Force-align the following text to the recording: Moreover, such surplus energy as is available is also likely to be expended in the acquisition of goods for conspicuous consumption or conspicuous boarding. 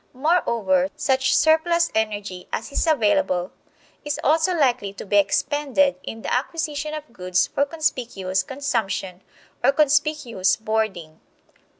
Moreover, 0.13 0.89
such 0.95 1.35
surplus 1.37 1.91
energy 1.93 2.47
as 2.51 2.71
is 2.71 2.87
available 2.87 3.51
is 4.03 4.19
also 4.23 4.55
likely 4.55 4.93
to 4.93 5.05
be 5.05 5.17
expended 5.17 5.97
in 6.01 6.23
the 6.23 6.33
acquisition 6.33 6.95
of 6.95 7.13
goods 7.13 7.45
for 7.45 7.65
conspicuous 7.65 8.41
consumption 8.41 9.21
or 9.63 9.71
conspicuous 9.71 10.55
boarding. 10.55 11.19